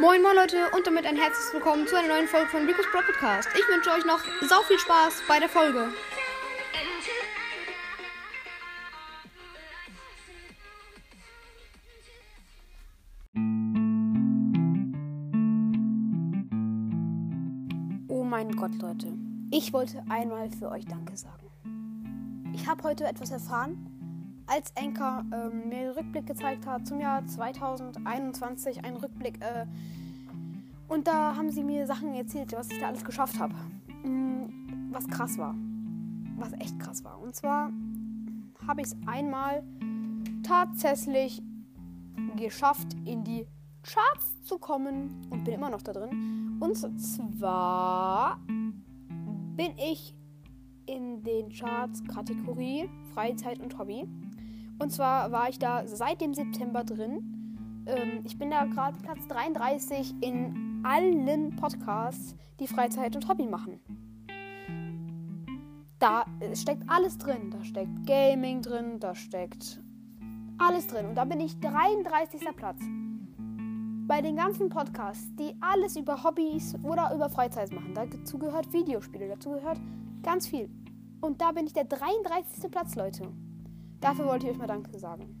Moin 0.00 0.22
moin 0.22 0.36
Leute 0.36 0.70
und 0.76 0.86
damit 0.86 1.06
ein 1.06 1.16
herzliches 1.16 1.52
Willkommen 1.52 1.84
zu 1.88 1.96
einer 1.96 2.06
neuen 2.06 2.28
Folge 2.28 2.46
von 2.50 2.64
Rico's 2.64 2.86
Pro 2.92 3.00
Podcast. 3.00 3.48
Ich 3.52 3.66
wünsche 3.66 3.90
euch 3.90 4.04
noch 4.04 4.20
sau 4.48 4.62
viel 4.62 4.78
Spaß 4.78 5.22
bei 5.26 5.40
der 5.40 5.48
Folge. 5.48 5.88
Oh 18.06 18.22
mein 18.22 18.52
Gott 18.52 18.80
Leute, 18.80 19.12
ich 19.50 19.72
wollte 19.72 20.04
einmal 20.08 20.48
für 20.48 20.70
euch 20.70 20.84
Danke 20.84 21.16
sagen. 21.16 22.52
Ich 22.54 22.68
habe 22.68 22.84
heute 22.84 23.04
etwas 23.04 23.32
erfahren, 23.32 23.97
als 24.48 24.74
Anchor 24.76 25.24
ähm, 25.32 25.68
mir 25.68 25.96
Rückblick 25.96 26.26
gezeigt 26.26 26.66
hat 26.66 26.86
zum 26.86 27.00
Jahr 27.00 27.24
2021, 27.26 28.84
ein 28.84 28.96
Rückblick. 28.96 29.40
Äh, 29.40 29.66
und 30.88 31.06
da 31.06 31.36
haben 31.36 31.50
sie 31.50 31.62
mir 31.62 31.86
Sachen 31.86 32.14
erzählt, 32.14 32.52
was 32.52 32.70
ich 32.70 32.78
da 32.78 32.88
alles 32.88 33.04
geschafft 33.04 33.38
habe. 33.38 33.54
Mhm, 34.02 34.88
was 34.90 35.06
krass 35.06 35.36
war. 35.38 35.54
Was 36.36 36.52
echt 36.54 36.78
krass 36.80 37.04
war. 37.04 37.20
Und 37.20 37.34
zwar 37.36 37.70
habe 38.66 38.80
ich 38.80 38.88
es 38.88 38.96
einmal 39.06 39.62
tatsächlich 40.42 41.42
geschafft, 42.36 42.94
in 43.04 43.24
die 43.24 43.46
Charts 43.82 44.42
zu 44.42 44.58
kommen 44.58 45.26
und 45.30 45.44
bin 45.44 45.54
immer 45.54 45.70
noch 45.70 45.82
da 45.82 45.92
drin. 45.92 46.56
Und 46.60 46.76
zwar 46.76 48.40
bin 49.56 49.72
ich 49.76 50.14
in 50.86 51.22
den 51.22 51.50
Charts 51.50 52.02
Kategorie 52.04 52.88
Freizeit 53.12 53.60
und 53.60 53.78
Hobby. 53.78 54.08
Und 54.78 54.92
zwar 54.92 55.32
war 55.32 55.48
ich 55.48 55.58
da 55.58 55.86
seit 55.86 56.20
dem 56.20 56.34
September 56.34 56.84
drin. 56.84 57.84
Ähm, 57.86 58.20
ich 58.24 58.38
bin 58.38 58.50
da 58.50 58.64
gerade 58.64 58.98
Platz 58.98 59.26
33 59.28 60.14
in 60.22 60.82
allen 60.84 61.56
Podcasts, 61.56 62.36
die 62.60 62.68
Freizeit 62.68 63.16
und 63.16 63.28
Hobby 63.28 63.46
machen. 63.46 63.80
Da 65.98 66.26
steckt 66.54 66.84
alles 66.88 67.18
drin. 67.18 67.50
Da 67.50 67.64
steckt 67.64 68.06
Gaming 68.06 68.62
drin, 68.62 69.00
da 69.00 69.14
steckt 69.14 69.82
alles 70.58 70.86
drin. 70.86 71.06
Und 71.06 71.16
da 71.16 71.24
bin 71.24 71.40
ich 71.40 71.58
33. 71.58 72.40
Platz. 72.56 72.80
Bei 74.06 74.22
den 74.22 74.36
ganzen 74.36 74.68
Podcasts, 74.68 75.34
die 75.36 75.54
alles 75.60 75.96
über 75.96 76.22
Hobbys 76.22 76.76
oder 76.82 77.12
über 77.14 77.28
Freizeit 77.28 77.72
machen. 77.72 77.94
Dazu 77.94 78.38
gehört 78.38 78.72
Videospiele, 78.72 79.28
dazu 79.28 79.50
gehört 79.50 79.80
ganz 80.22 80.46
viel. 80.46 80.70
Und 81.20 81.40
da 81.40 81.52
bin 81.52 81.66
ich 81.66 81.72
der 81.72 81.84
33. 81.84 82.70
Platz, 82.70 82.94
Leute. 82.94 83.28
Dafür 84.00 84.26
wollte 84.26 84.46
ich 84.46 84.52
euch 84.52 84.58
mal 84.58 84.66
Danke 84.66 84.96
sagen. 84.98 85.34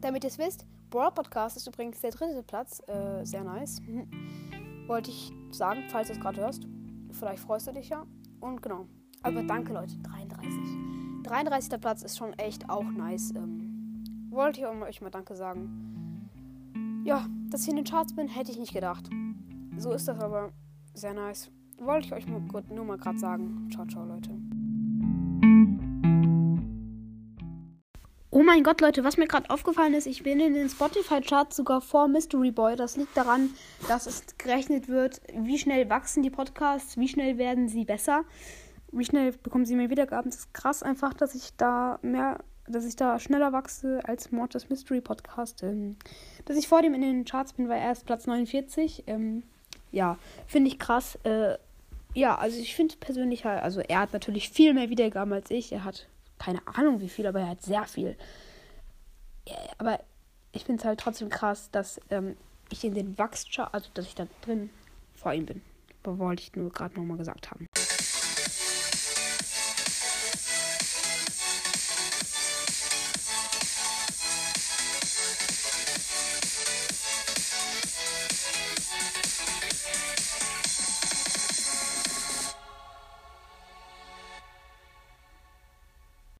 Damit 0.00 0.24
ihr 0.24 0.30
es 0.30 0.38
wisst, 0.38 0.66
Brawl 0.90 1.10
Podcast 1.12 1.56
ist 1.56 1.66
übrigens 1.66 2.00
der 2.00 2.10
dritte 2.10 2.42
Platz. 2.42 2.80
Äh, 2.86 3.24
sehr 3.24 3.44
nice. 3.44 3.80
wollte 4.86 5.10
ich 5.10 5.32
sagen, 5.50 5.82
falls 5.88 6.08
du 6.08 6.14
es 6.14 6.20
gerade 6.20 6.40
hörst. 6.40 6.66
Vielleicht 7.10 7.42
freust 7.42 7.66
du 7.66 7.72
dich 7.72 7.88
ja. 7.88 8.04
Und 8.40 8.62
genau. 8.62 8.86
Aber 9.22 9.42
danke, 9.42 9.72
Leute. 9.72 9.96
33. 9.98 10.52
33. 11.24 11.80
Platz 11.80 12.02
ist 12.02 12.16
schon 12.16 12.32
echt 12.34 12.68
auch 12.70 12.84
nice. 12.84 13.32
Ähm, 13.34 14.04
wollte 14.30 14.60
ich 14.60 14.66
euch 14.66 15.00
mal 15.00 15.10
Danke 15.10 15.34
sagen. 15.34 16.30
Ja, 17.04 17.26
dass 17.50 17.62
ich 17.62 17.68
in 17.68 17.76
den 17.76 17.84
Charts 17.84 18.14
bin, 18.14 18.28
hätte 18.28 18.52
ich 18.52 18.58
nicht 18.58 18.72
gedacht. 18.72 19.08
So 19.76 19.92
ist 19.92 20.08
das 20.08 20.18
aber 20.20 20.52
sehr 20.94 21.14
nice. 21.14 21.50
Wollte 21.78 22.06
ich 22.06 22.12
euch 22.14 22.26
nur, 22.26 22.40
nur 22.70 22.84
mal 22.84 22.98
gerade 22.98 23.18
sagen. 23.18 23.68
Ciao, 23.70 23.86
ciao, 23.86 24.04
Leute. 24.04 24.30
Oh 28.30 28.42
mein 28.42 28.64
Gott, 28.64 28.80
Leute, 28.80 29.04
was 29.04 29.16
mir 29.16 29.28
gerade 29.28 29.48
aufgefallen 29.50 29.94
ist, 29.94 30.06
ich 30.06 30.24
bin 30.24 30.40
in 30.40 30.54
den 30.54 30.68
Spotify-Charts 30.68 31.56
sogar 31.56 31.80
vor 31.80 32.08
Mystery 32.08 32.50
Boy. 32.50 32.74
Das 32.74 32.96
liegt 32.96 33.16
daran, 33.16 33.50
dass 33.86 34.06
es 34.06 34.24
gerechnet 34.36 34.88
wird, 34.88 35.20
wie 35.32 35.58
schnell 35.58 35.88
wachsen 35.88 36.24
die 36.24 36.30
Podcasts, 36.30 36.96
wie 36.96 37.06
schnell 37.06 37.38
werden 37.38 37.68
sie 37.68 37.84
besser, 37.84 38.24
wie 38.90 39.04
schnell 39.04 39.30
bekommen 39.30 39.64
sie 39.64 39.76
mehr 39.76 39.90
Wiedergaben. 39.90 40.30
Das 40.30 40.40
ist 40.40 40.54
krass 40.54 40.82
einfach, 40.82 41.14
dass 41.14 41.36
ich 41.36 41.56
da 41.56 42.00
mehr, 42.02 42.38
dass 42.66 42.84
ich 42.84 42.96
da 42.96 43.20
schneller 43.20 43.52
wachse 43.52 44.00
als 44.04 44.32
Mortis 44.32 44.68
Mystery 44.68 45.00
Podcast. 45.00 45.62
Ähm, 45.62 45.96
dass 46.46 46.56
ich 46.56 46.66
vor 46.66 46.82
dem 46.82 46.94
in 46.94 47.02
den 47.02 47.24
Charts 47.24 47.52
bin, 47.52 47.68
war 47.68 47.78
erst 47.78 48.06
Platz 48.06 48.26
49. 48.26 49.04
Ähm, 49.06 49.44
ja, 49.92 50.18
finde 50.48 50.68
ich 50.68 50.80
krass. 50.80 51.16
Äh, 51.22 51.58
ja, 52.12 52.36
also 52.36 52.58
ich 52.58 52.74
finde 52.74 52.96
persönlich 52.98 53.44
halt, 53.44 53.62
also 53.62 53.80
er 53.80 54.00
hat 54.00 54.12
natürlich 54.12 54.50
viel 54.50 54.74
mehr 54.74 54.90
Wiedergaben 54.90 55.32
als 55.32 55.50
ich. 55.52 55.70
Er 55.70 55.84
hat 55.84 56.08
keine 56.38 56.60
Ahnung 56.66 57.00
wie 57.00 57.08
viel, 57.08 57.26
aber 57.26 57.40
er 57.40 57.50
hat 57.50 57.62
sehr 57.62 57.84
viel. 57.86 58.16
Aber 59.78 60.00
ich 60.52 60.64
finde 60.64 60.80
es 60.80 60.84
halt 60.84 61.00
trotzdem 61.00 61.28
krass, 61.28 61.70
dass 61.70 62.00
ähm, 62.10 62.36
ich 62.70 62.84
in 62.84 62.94
den 62.94 63.16
Wachschart, 63.18 63.72
also 63.72 63.90
dass 63.94 64.06
ich 64.06 64.14
da 64.14 64.26
drin 64.42 64.70
vor 65.14 65.32
ihm 65.32 65.46
bin. 65.46 65.62
wollte 66.02 66.42
ich 66.42 66.54
nur 66.54 66.70
gerade 66.70 66.94
nochmal 66.94 67.16
gesagt 67.16 67.50
haben. 67.50 67.66